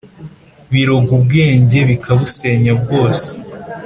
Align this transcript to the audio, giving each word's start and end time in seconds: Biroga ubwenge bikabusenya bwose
Biroga 0.73 1.09
ubwenge 1.19 1.77
bikabusenya 1.89 2.71
bwose 2.81 3.29